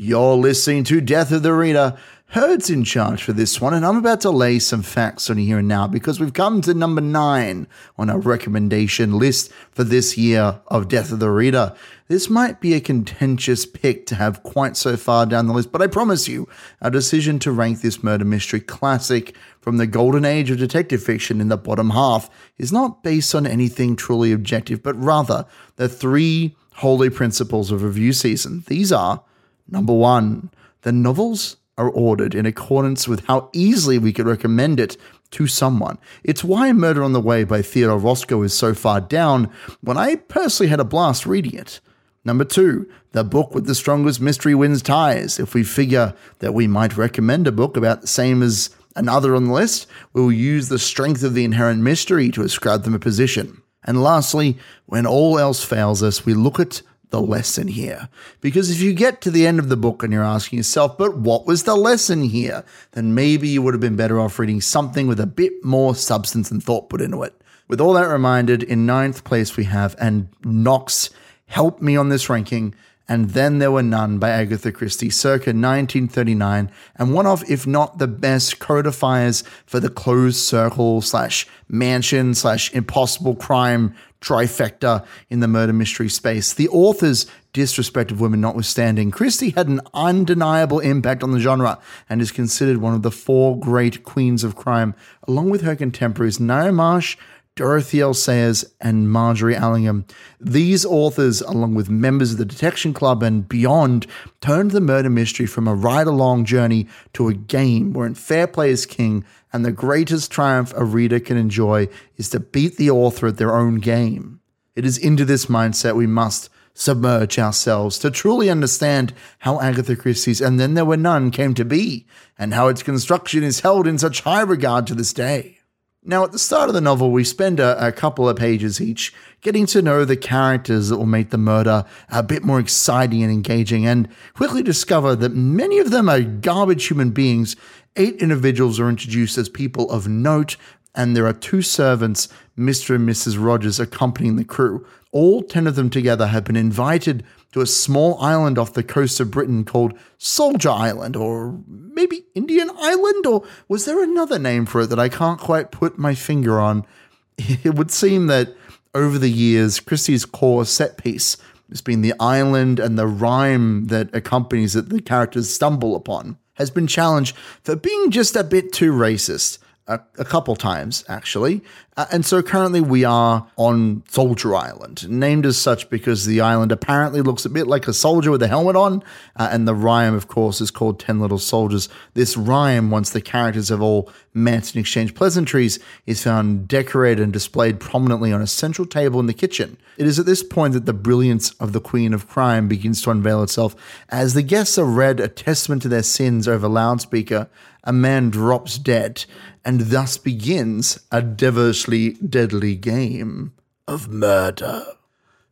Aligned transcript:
You're 0.00 0.36
listening 0.36 0.84
to 0.84 1.00
Death 1.00 1.32
of 1.32 1.42
the 1.42 1.52
Reader. 1.52 1.96
Herd's 2.26 2.70
in 2.70 2.84
charge 2.84 3.20
for 3.20 3.32
this 3.32 3.60
one, 3.60 3.74
and 3.74 3.84
I'm 3.84 3.96
about 3.96 4.20
to 4.20 4.30
lay 4.30 4.60
some 4.60 4.82
facts 4.82 5.28
on 5.28 5.38
here 5.38 5.58
and 5.58 5.66
now 5.66 5.88
because 5.88 6.20
we've 6.20 6.32
come 6.32 6.60
to 6.60 6.72
number 6.72 7.00
nine 7.00 7.66
on 7.96 8.08
our 8.08 8.20
recommendation 8.20 9.18
list 9.18 9.50
for 9.72 9.82
this 9.82 10.16
year 10.16 10.60
of 10.68 10.86
Death 10.86 11.10
of 11.10 11.18
the 11.18 11.30
Reader. 11.30 11.74
This 12.06 12.30
might 12.30 12.60
be 12.60 12.74
a 12.74 12.80
contentious 12.80 13.66
pick 13.66 14.06
to 14.06 14.14
have 14.14 14.44
quite 14.44 14.76
so 14.76 14.96
far 14.96 15.26
down 15.26 15.48
the 15.48 15.52
list, 15.52 15.72
but 15.72 15.82
I 15.82 15.88
promise 15.88 16.28
you, 16.28 16.48
our 16.80 16.90
decision 16.90 17.40
to 17.40 17.50
rank 17.50 17.80
this 17.80 18.00
murder 18.00 18.24
mystery 18.24 18.60
classic 18.60 19.34
from 19.60 19.78
the 19.78 19.86
golden 19.88 20.24
age 20.24 20.48
of 20.52 20.58
detective 20.58 21.02
fiction 21.02 21.40
in 21.40 21.48
the 21.48 21.56
bottom 21.56 21.90
half 21.90 22.30
is 22.56 22.70
not 22.70 23.02
based 23.02 23.34
on 23.34 23.48
anything 23.48 23.96
truly 23.96 24.30
objective, 24.30 24.80
but 24.80 24.94
rather 24.94 25.44
the 25.74 25.88
three 25.88 26.54
holy 26.74 27.10
principles 27.10 27.72
of 27.72 27.82
review 27.82 28.12
season. 28.12 28.62
These 28.68 28.92
are 28.92 29.24
number 29.68 29.92
one, 29.92 30.50
the 30.82 30.92
novels 30.92 31.56
are 31.76 31.88
ordered 31.88 32.34
in 32.34 32.44
accordance 32.44 33.06
with 33.06 33.24
how 33.26 33.48
easily 33.52 33.98
we 33.98 34.12
could 34.12 34.26
recommend 34.26 34.80
it 34.80 34.96
to 35.30 35.46
someone. 35.46 35.98
It's 36.24 36.42
why 36.42 36.72
Murder 36.72 37.02
on 37.02 37.12
the 37.12 37.20
Way 37.20 37.44
by 37.44 37.62
Theodore 37.62 37.98
Roscoe 37.98 38.42
is 38.42 38.52
so 38.52 38.74
far 38.74 39.00
down 39.00 39.50
when 39.80 39.96
I 39.96 40.16
personally 40.16 40.70
had 40.70 40.80
a 40.80 40.84
blast 40.84 41.26
reading 41.26 41.54
it. 41.54 41.80
Number 42.24 42.44
two, 42.44 42.90
the 43.12 43.24
book 43.24 43.54
with 43.54 43.66
the 43.66 43.74
strongest 43.74 44.20
mystery 44.20 44.54
wins 44.54 44.82
ties. 44.82 45.38
If 45.38 45.54
we 45.54 45.62
figure 45.62 46.14
that 46.40 46.52
we 46.52 46.66
might 46.66 46.96
recommend 46.96 47.46
a 47.46 47.52
book 47.52 47.76
about 47.76 48.00
the 48.00 48.06
same 48.06 48.42
as 48.42 48.70
another 48.96 49.34
on 49.34 49.44
the 49.44 49.52
list, 49.52 49.86
we 50.12 50.20
will 50.20 50.32
use 50.32 50.68
the 50.68 50.78
strength 50.78 51.22
of 51.22 51.34
the 51.34 51.44
inherent 51.44 51.80
mystery 51.80 52.30
to 52.30 52.42
ascribe 52.42 52.82
them 52.82 52.94
a 52.94 52.98
position. 52.98 53.62
And 53.84 54.02
lastly, 54.02 54.58
when 54.86 55.06
all 55.06 55.38
else 55.38 55.64
fails 55.64 56.02
us, 56.02 56.26
we 56.26 56.34
look 56.34 56.58
at 56.58 56.82
the 57.10 57.20
lesson 57.20 57.68
here. 57.68 58.08
Because 58.40 58.70
if 58.70 58.80
you 58.80 58.92
get 58.92 59.20
to 59.22 59.30
the 59.30 59.46
end 59.46 59.58
of 59.58 59.68
the 59.68 59.76
book 59.76 60.02
and 60.02 60.12
you're 60.12 60.22
asking 60.22 60.58
yourself, 60.58 60.98
but 60.98 61.16
what 61.16 61.46
was 61.46 61.62
the 61.62 61.76
lesson 61.76 62.22
here? 62.22 62.64
Then 62.92 63.14
maybe 63.14 63.48
you 63.48 63.62
would 63.62 63.74
have 63.74 63.80
been 63.80 63.96
better 63.96 64.20
off 64.20 64.38
reading 64.38 64.60
something 64.60 65.06
with 65.06 65.20
a 65.20 65.26
bit 65.26 65.64
more 65.64 65.94
substance 65.94 66.50
and 66.50 66.62
thought 66.62 66.90
put 66.90 67.00
into 67.00 67.22
it. 67.22 67.34
With 67.66 67.80
all 67.80 67.92
that 67.94 68.08
reminded, 68.08 68.62
in 68.62 68.86
ninth 68.86 69.24
place 69.24 69.56
we 69.56 69.64
have, 69.64 69.94
and 70.00 70.28
Knox 70.42 71.10
helped 71.46 71.82
me 71.82 71.96
on 71.96 72.08
this 72.08 72.30
ranking, 72.30 72.74
and 73.08 73.30
Then 73.30 73.58
There 73.58 73.72
Were 73.72 73.82
None 73.82 74.18
by 74.18 74.30
Agatha 74.30 74.70
Christie, 74.70 75.10
circa 75.10 75.50
1939, 75.50 76.70
and 76.96 77.14
one 77.14 77.26
of, 77.26 77.48
if 77.50 77.66
not 77.66 77.98
the 77.98 78.06
best 78.06 78.58
codifiers 78.58 79.42
for 79.66 79.80
the 79.80 79.88
closed 79.88 80.36
circle 80.36 81.00
slash 81.00 81.46
mansion 81.68 82.34
slash 82.34 82.72
impossible 82.74 83.34
crime 83.34 83.94
trifecta 84.20 85.06
in 85.30 85.40
the 85.40 85.48
murder 85.48 85.72
mystery 85.72 86.08
space. 86.08 86.52
The 86.52 86.68
author's 86.68 87.26
disrespect 87.52 88.10
of 88.10 88.20
women 88.20 88.40
notwithstanding, 88.40 89.10
Christie 89.10 89.50
had 89.50 89.68
an 89.68 89.80
undeniable 89.94 90.80
impact 90.80 91.22
on 91.22 91.30
the 91.30 91.40
genre 91.40 91.78
and 92.08 92.20
is 92.20 92.30
considered 92.30 92.78
one 92.78 92.94
of 92.94 93.02
the 93.02 93.10
four 93.10 93.58
great 93.58 94.04
queens 94.04 94.44
of 94.44 94.56
crime, 94.56 94.94
along 95.26 95.50
with 95.50 95.62
her 95.62 95.76
contemporaries 95.76 96.38
Ngaio 96.38 96.74
Marsh, 96.74 97.16
Dorothy 97.58 98.00
L. 98.00 98.14
Sayers, 98.14 98.64
and 98.80 99.10
Margery 99.10 99.56
Allingham. 99.56 100.06
These 100.40 100.86
authors, 100.86 101.40
along 101.40 101.74
with 101.74 101.90
members 101.90 102.30
of 102.30 102.38
the 102.38 102.44
Detection 102.44 102.94
Club 102.94 103.20
and 103.20 103.48
beyond, 103.48 104.06
turned 104.40 104.70
the 104.70 104.80
murder 104.80 105.10
mystery 105.10 105.46
from 105.46 105.66
a 105.66 105.74
ride 105.74 106.06
along 106.06 106.44
journey 106.44 106.86
to 107.14 107.26
a 107.26 107.34
game 107.34 107.92
wherein 107.92 108.14
fair 108.14 108.46
play 108.46 108.70
is 108.70 108.86
king, 108.86 109.24
and 109.52 109.64
the 109.64 109.72
greatest 109.72 110.30
triumph 110.30 110.72
a 110.76 110.84
reader 110.84 111.18
can 111.18 111.36
enjoy 111.36 111.88
is 112.16 112.30
to 112.30 112.38
beat 112.38 112.76
the 112.76 112.90
author 112.90 113.26
at 113.26 113.38
their 113.38 113.56
own 113.56 113.80
game. 113.80 114.38
It 114.76 114.84
is 114.84 114.96
into 114.96 115.24
this 115.24 115.46
mindset 115.46 115.96
we 115.96 116.06
must 116.06 116.50
submerge 116.74 117.40
ourselves 117.40 117.98
to 117.98 118.08
truly 118.12 118.48
understand 118.48 119.12
how 119.40 119.60
Agatha 119.60 119.96
Christie's 119.96 120.40
And 120.40 120.60
Then 120.60 120.74
There 120.74 120.84
Were 120.84 120.96
None 120.96 121.32
came 121.32 121.54
to 121.54 121.64
be, 121.64 122.06
and 122.38 122.54
how 122.54 122.68
its 122.68 122.84
construction 122.84 123.42
is 123.42 123.60
held 123.60 123.88
in 123.88 123.98
such 123.98 124.20
high 124.20 124.42
regard 124.42 124.86
to 124.86 124.94
this 124.94 125.12
day. 125.12 125.57
Now, 126.04 126.22
at 126.22 126.30
the 126.30 126.38
start 126.38 126.68
of 126.68 126.74
the 126.74 126.80
novel, 126.80 127.10
we 127.10 127.24
spend 127.24 127.58
a, 127.58 127.88
a, 127.88 127.90
couple 127.90 128.28
of 128.28 128.36
pages 128.36 128.80
each 128.80 129.12
getting 129.40 129.66
to 129.66 129.82
know 129.82 130.04
the 130.04 130.16
characters 130.16 130.88
that 130.88 130.96
will 130.96 131.06
make 131.06 131.30
the 131.30 131.38
murder 131.38 131.84
a 132.08 132.22
bit 132.22 132.44
more 132.44 132.60
exciting 132.60 133.22
and 133.22 133.32
engaging, 133.32 133.84
and 133.84 134.08
quickly 134.34 134.62
discover 134.62 135.16
that 135.16 135.34
many 135.34 135.78
of 135.80 135.90
them 135.90 136.08
are 136.08 136.20
garbage 136.20 136.86
human 136.86 137.10
beings. 137.10 137.56
Eight 137.96 138.14
individuals 138.22 138.78
are 138.78 138.88
introduced 138.88 139.36
as 139.38 139.48
people 139.48 139.90
of 139.90 140.06
note, 140.06 140.56
and 140.94 141.16
there 141.16 141.26
are 141.26 141.32
two 141.32 141.62
servants, 141.62 142.28
Mr. 142.56 142.94
and 142.94 143.08
Mrs. 143.08 143.42
Rogers, 143.42 143.80
accompanying 143.80 144.36
the 144.36 144.44
crew. 144.44 144.86
All 145.10 145.42
10 145.42 145.66
of 145.66 145.74
them 145.74 145.88
together 145.88 146.26
have 146.26 146.44
been 146.44 146.56
invited 146.56 147.24
to 147.52 147.62
a 147.62 147.66
small 147.66 148.20
island 148.20 148.58
off 148.58 148.74
the 148.74 148.82
coast 148.82 149.20
of 149.20 149.30
Britain 149.30 149.64
called 149.64 149.98
Soldier 150.18 150.70
Island, 150.70 151.16
or 151.16 151.58
maybe 151.66 152.26
Indian 152.34 152.70
Island, 152.78 153.24
or 153.24 153.44
was 153.68 153.86
there 153.86 154.02
another 154.02 154.38
name 154.38 154.66
for 154.66 154.82
it 154.82 154.88
that 154.88 154.98
I 154.98 155.08
can't 155.08 155.40
quite 155.40 155.70
put 155.70 155.98
my 155.98 156.14
finger 156.14 156.60
on? 156.60 156.84
It 157.38 157.76
would 157.76 157.90
seem 157.90 158.26
that 158.26 158.54
over 158.94 159.18
the 159.18 159.30
years, 159.30 159.80
Christie's 159.80 160.24
core 160.24 160.64
set 160.64 160.98
piece 160.98 161.36
has 161.68 161.80
been 161.80 162.02
the 162.02 162.14
island 162.18 162.80
and 162.80 162.98
the 162.98 163.06
rhyme 163.06 163.86
that 163.86 164.14
accompanies 164.14 164.74
it, 164.74 164.88
the 164.88 165.00
characters 165.00 165.52
stumble 165.52 165.94
upon, 165.94 166.38
has 166.54 166.70
been 166.70 166.86
challenged 166.86 167.36
for 167.62 167.76
being 167.76 168.10
just 168.10 168.34
a 168.36 168.42
bit 168.42 168.72
too 168.72 168.92
racist 168.92 169.58
a, 169.88 170.00
a 170.18 170.24
couple 170.24 170.54
times, 170.54 171.04
actually. 171.08 171.62
Uh, 171.96 172.06
and 172.12 172.24
so 172.24 172.42
currently 172.42 172.80
we 172.80 173.04
are 173.04 173.48
on 173.56 174.04
Soldier 174.08 174.54
Island, 174.54 175.08
named 175.08 175.46
as 175.46 175.58
such 175.58 175.90
because 175.90 176.26
the 176.26 176.40
island 176.40 176.70
apparently 176.70 177.22
looks 177.22 177.44
a 177.44 177.50
bit 177.50 177.66
like 177.66 177.88
a 177.88 177.92
soldier 177.92 178.30
with 178.30 178.42
a 178.42 178.48
helmet 178.48 178.76
on. 178.76 179.02
Uh, 179.34 179.48
and 179.50 179.66
the 179.66 179.74
rhyme, 179.74 180.14
of 180.14 180.28
course, 180.28 180.60
is 180.60 180.70
called 180.70 181.00
10 181.00 181.18
Little 181.18 181.38
Soldiers. 181.38 181.88
This 182.14 182.36
rhyme, 182.36 182.90
once 182.90 183.10
the 183.10 183.20
characters 183.20 183.70
have 183.70 183.82
all 183.82 184.10
met 184.34 184.74
and 184.74 184.80
exchanged 184.80 185.14
pleasantries, 185.14 185.78
is 186.06 186.22
found 186.22 186.68
decorated 186.68 187.22
and 187.22 187.32
displayed 187.32 187.80
prominently 187.80 188.32
on 188.32 188.42
a 188.42 188.46
central 188.46 188.86
table 188.86 189.20
in 189.20 189.26
the 189.26 189.34
kitchen. 189.34 189.76
It 189.96 190.06
is 190.06 190.18
at 190.18 190.26
this 190.26 190.42
point 190.42 190.74
that 190.74 190.86
the 190.86 190.92
brilliance 190.92 191.50
of 191.52 191.72
the 191.72 191.80
Queen 191.80 192.14
of 192.14 192.28
Crime 192.28 192.68
begins 192.68 193.02
to 193.02 193.10
unveil 193.10 193.42
itself. 193.42 193.74
As 194.08 194.34
the 194.34 194.42
guests 194.42 194.78
are 194.78 194.84
read 194.84 195.20
a 195.20 195.28
testament 195.28 195.82
to 195.82 195.88
their 195.88 196.02
sins 196.02 196.46
over 196.46 196.68
loudspeaker, 196.68 197.48
a 197.84 197.92
man 197.92 198.30
drops 198.30 198.78
dead 198.78 199.24
and 199.64 199.80
thus 199.80 200.16
begins 200.16 200.98
a 201.10 201.22
devilishly 201.22 202.10
deadly 202.14 202.76
game 202.76 203.52
of 203.86 204.08
murder. 204.08 204.84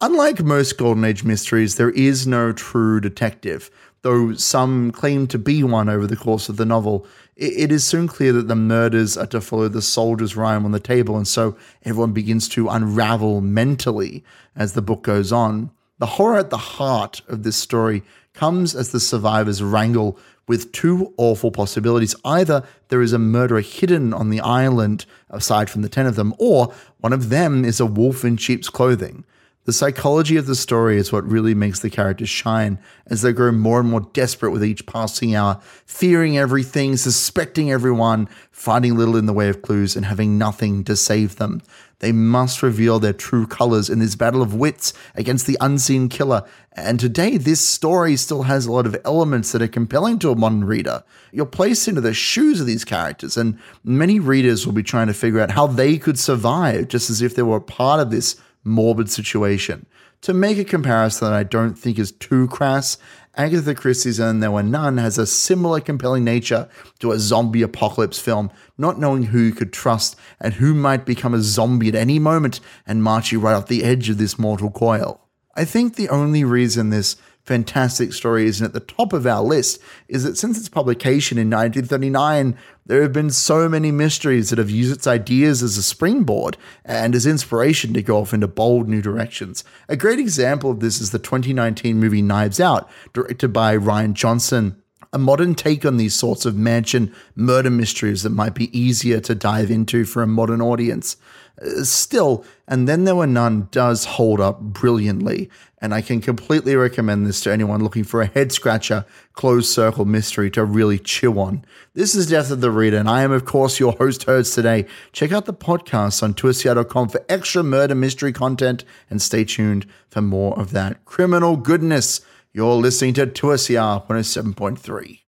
Unlike 0.01 0.43
most 0.43 0.77
Golden 0.77 1.05
Age 1.05 1.25
mysteries, 1.25 1.77
there 1.77 1.91
is 1.91 2.27
no 2.27 2.53
true 2.53 3.01
detective, 3.01 3.71
though 4.07 4.33
some 4.35 4.93
claim 4.93 5.27
to 5.27 5.37
be 5.37 5.65
one 5.65 5.89
over 5.89 6.07
the 6.07 6.15
course 6.15 6.49
of 6.49 6.57
the 6.57 6.65
novel. 6.65 7.05
It 7.35 7.73
is 7.73 7.83
soon 7.83 8.07
clear 8.07 8.33
that 8.35 8.47
the 8.47 8.55
murders 8.55 9.17
are 9.17 9.27
to 9.27 9.41
follow 9.41 9.67
the 9.67 9.83
soldier's 9.83 10.37
rhyme 10.37 10.65
on 10.65 10.71
the 10.71 10.79
table, 10.79 11.17
and 11.17 11.27
so 11.27 11.57
everyone 11.85 12.13
begins 12.13 12.49
to 12.51 12.69
unravel 12.69 13.41
mentally 13.41 14.23
as 14.55 14.75
the 14.75 14.81
book 14.81 15.03
goes 15.03 15.33
on. 15.33 15.73
The 15.99 16.07
horror 16.07 16.39
at 16.39 16.51
the 16.51 16.57
heart 16.57 17.21
of 17.27 17.43
this 17.43 17.57
story 17.57 18.05
comes 18.33 18.77
as 18.77 18.93
the 18.93 19.01
survivors 19.01 19.61
wrangle 19.61 20.21
with 20.47 20.71
two 20.71 21.13
awful 21.17 21.51
possibilities. 21.51 22.15
Either 22.25 22.63
there 22.91 23.03
is 23.03 23.13
a 23.13 23.19
murderer 23.19 23.61
hidden 23.61 24.15
on 24.15 24.31
the 24.31 24.39
island, 24.39 25.05
aside 25.31 25.69
from 25.69 25.83
the 25.83 25.89
10 25.89 26.07
of 26.07 26.15
them, 26.15 26.33
or 26.39 26.73
one 27.01 27.13
of 27.13 27.29
them 27.29 27.65
is 27.65 27.81
a 27.81 27.87
wolf 27.87 28.25
in 28.25 28.37
sheep's 28.37 28.69
clothing. 28.69 29.25
The 29.67 29.73
psychology 29.73 30.37
of 30.37 30.47
the 30.47 30.55
story 30.55 30.97
is 30.97 31.13
what 31.13 31.29
really 31.29 31.53
makes 31.53 31.81
the 31.81 31.91
characters 31.91 32.29
shine 32.29 32.79
as 33.09 33.23
they 33.23 33.33
grow 33.33 33.51
more 33.51 33.81
and 33.81 33.91
more 33.91 34.09
desperate 34.13 34.53
with 34.53 34.65
each 34.65 34.87
passing 34.87 35.35
hour, 35.35 35.61
fearing 35.85 36.39
everything, 36.39 36.97
suspecting 36.97 37.73
everyone, 37.73 38.29
finding 38.53 38.97
little 38.97 39.17
in 39.17 39.27
the 39.27 39.33
way 39.33 39.49
of 39.49 39.63
clues, 39.63 39.97
and 39.97 40.07
having 40.07 40.39
nothing 40.39 40.85
to 40.85 40.95
save 40.95 41.35
them. 41.35 41.63
They 41.99 42.13
must 42.13 42.63
reveal 42.63 43.01
their 43.01 43.13
true 43.13 43.45
colors 43.45 43.91
in 43.91 43.99
this 43.99 44.15
battle 44.15 44.41
of 44.41 44.55
wits 44.55 44.93
against 45.17 45.49
the 45.49 45.59
unseen 45.61 46.09
killer. 46.09 46.45
And 46.75 47.01
today, 47.01 47.37
this 47.37 47.61
story 47.61 48.15
still 48.17 48.45
has 48.45 48.67
a 48.67 48.73
lot 48.73 48.87
of 48.87 48.97
elements 49.05 49.51
that 49.51 49.63
are 49.63 49.69
compelling 49.69 50.21
to 50.21 50.31
a 50.31 50.37
modern 50.37 50.63
reader. 50.63 51.03
You're 51.33 51.45
placed 51.45 51.89
into 51.89 52.01
the 52.01 52.15
shoes 52.15 52.61
of 52.61 52.69
these 52.69 52.85
characters, 52.85 53.37
and 53.37 53.59
many 53.83 54.21
readers 54.21 54.65
will 54.65 54.75
be 54.75 54.85
trying 54.85 55.09
to 55.09 55.15
figure 55.15 55.41
out 55.41 55.51
how 55.51 55.67
they 55.67 55.99
could 55.99 56.21
survive 56.21 56.87
just 56.87 57.11
as 57.11 57.21
if 57.21 57.35
they 57.35 57.43
were 57.43 57.59
part 57.59 57.99
of 57.99 58.13
this 58.13 58.37
morbid 58.67 59.11
situation. 59.11 59.87
To 60.23 60.35
make 60.35 60.59
a 60.59 60.65
comparison 60.65 61.29
that 61.29 61.37
I 61.37 61.43
don't 61.43 61.75
think 61.75 61.99
is 61.99 62.13
too 62.13 62.49
crass, 62.49 62.99
Agatha 63.37 63.75
Christie's 63.75 64.19
And 64.19 64.43
There 64.43 64.51
Were 64.51 64.63
None 64.63 64.97
has 64.97 65.19
a 65.19 65.27
similar 65.27 65.81
compelling 65.81 66.25
nature 66.25 66.69
to 67.01 67.13
a 67.13 67.19
zombie 67.19 67.63
apocalypse 67.63 68.19
film, 68.19 68.51
not 68.79 68.99
knowing 68.99 69.25
who 69.25 69.41
you 69.41 69.53
could 69.53 69.73
trust 69.73 70.17
and 70.41 70.55
who 70.55 70.73
might 70.75 71.05
become 71.05 71.35
a 71.35 71.43
zombie 71.43 71.89
at 71.89 71.95
any 71.95 72.19
moment 72.19 72.61
and 72.87 73.03
march 73.03 73.33
you 73.33 73.39
right 73.39 73.55
off 73.55 73.69
the 73.69 73.85
edge 73.85 74.09
of 74.09 74.19
this 74.19 74.39
mortal 74.39 74.71
coil. 74.71 75.21
I 75.55 75.65
think 75.65 75.95
the 75.97 76.09
only 76.09 76.45
reason 76.45 76.91
this 76.91 77.17
fantastic 77.47 78.13
story 78.13 78.47
isn't 78.47 78.67
at 78.67 78.73
the 78.73 78.81
top 78.81 79.13
of 79.13 79.25
our 79.25 79.43
list 79.43 79.81
is 80.09 80.25
that 80.25 80.37
since 80.37 80.59
its 80.59 80.69
publication 80.69 81.39
in 81.39 81.49
1939, 81.49 82.59
there 82.85 83.03
have 83.03 83.13
been 83.13 83.31
so 83.31 83.69
many 83.69 83.93
mysteries 83.93 84.51
that 84.51 84.59
have 84.59 84.69
used 84.69 84.93
its 84.93 85.07
ideas 85.07 85.63
as 85.63 85.79
a 85.79 85.83
springboard 85.83 86.57
and 86.85 87.15
as 87.15 87.25
inspiration 87.25 87.95
to 87.95 88.03
go 88.03 88.19
off 88.19 88.35
into 88.35 88.49
bold 88.49 88.89
new 88.89 89.01
directions. 89.01 89.63
A 89.89 89.97
great 89.97 90.19
example 90.19 90.73
of 90.73 90.81
this 90.81 91.01
is 91.01 91.13
the 91.13 91.21
2019 91.21 91.99
movie 91.99 92.21
Knives 92.21 92.59
Out, 92.59 92.91
directed 93.13 93.53
by 93.53 93.77
Rian 93.77 94.15
Johnson 94.15 94.83
a 95.17 95.19
modern 95.19 95.55
take 95.55 95.87
on 95.87 95.97
these 95.97 96.15
sorts 96.15 96.45
of 96.45 96.55
mansion 96.55 97.11
murder 97.35 97.71
mysteries 97.71 98.23
that 98.23 98.29
might 98.29 98.53
be 98.53 98.79
easier 98.79 99.19
to 99.19 99.35
dive 99.35 99.71
into 99.71 100.05
for 100.05 100.23
a 100.23 100.27
modern 100.27 100.61
audience. 100.61 101.17
Uh, 101.59 101.85
still, 101.85 102.45
and 102.69 102.87
then 102.87 103.05
there 103.05 103.17
were 103.17 103.27
none 103.27 103.67
does 103.71 104.05
hold 104.05 104.43
up 104.43 104.61
brilliantly, 104.61 105.49
and 105.81 105.95
I 105.95 106.03
can 106.03 106.21
completely 106.21 106.77
recommend 106.77 107.27
this 107.27 107.41
to 107.41 107.51
anyone 107.51 107.83
looking 107.83 108.05
for 108.05 108.21
a 108.21 108.27
head 108.27 108.53
scratcher, 108.53 109.07
closed 109.33 109.71
circle 109.71 110.05
mystery 110.05 110.51
to 110.51 110.63
really 110.67 110.99
chew 110.99 111.41
on. 111.41 111.65
This 111.95 112.15
is 112.15 112.29
Death 112.29 112.51
of 112.51 112.61
the 112.61 112.71
Reader, 112.71 112.99
and 112.99 113.09
I 113.09 113.23
am, 113.23 113.33
of 113.33 113.47
course, 113.47 113.81
your 113.81 113.93
host, 113.93 114.25
Herds 114.25 114.55
today. 114.55 114.85
Check 115.13 115.33
out 115.33 115.47
the 115.47 115.55
podcast 115.55 116.23
on 116.23 116.35
twistci.com 116.35 117.09
for 117.09 117.25
extra 117.27 117.63
murder 117.63 117.95
mystery 117.95 118.35
content, 118.35 118.85
and 119.09 119.23
stay 119.23 119.45
tuned 119.45 119.87
for 120.11 120.21
more 120.21 120.59
of 120.61 120.73
that 120.73 121.07
criminal 121.07 121.57
goodness. 121.57 122.21
You're 122.57 122.77
listening 122.77 123.13
to 123.13 123.27
2SER 123.27 124.07
107.3. 124.07 125.21